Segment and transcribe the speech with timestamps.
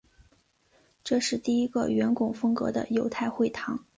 [1.03, 3.85] 这是第一个圆拱风格的犹太会堂。